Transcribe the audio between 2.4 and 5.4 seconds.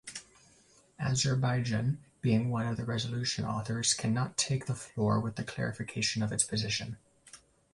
one of the resolution authors cannot take the floor with